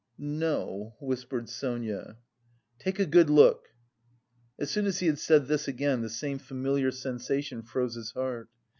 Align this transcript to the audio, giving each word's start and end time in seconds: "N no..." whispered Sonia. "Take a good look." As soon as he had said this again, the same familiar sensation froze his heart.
"N 0.19 0.39
no..." 0.39 0.95
whispered 0.99 1.47
Sonia. 1.47 2.17
"Take 2.79 2.97
a 2.97 3.05
good 3.05 3.29
look." 3.29 3.69
As 4.57 4.71
soon 4.71 4.87
as 4.87 4.97
he 4.97 5.05
had 5.05 5.19
said 5.19 5.45
this 5.45 5.67
again, 5.67 6.01
the 6.01 6.09
same 6.09 6.39
familiar 6.39 6.89
sensation 6.89 7.61
froze 7.61 7.93
his 7.93 8.09
heart. 8.13 8.49